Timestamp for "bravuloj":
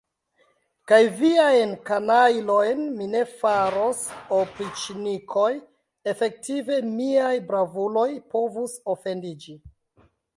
7.53-8.07